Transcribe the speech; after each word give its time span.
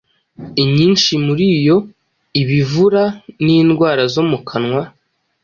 imyinshi 0.63 1.11
muri 1.25 1.45
yo 1.67 1.77
iba 2.41 2.53
ivura 2.61 3.03
n’indwara 3.43 4.03
zo 4.13 4.23
mu 4.29 4.39
kanwa, 4.47 4.83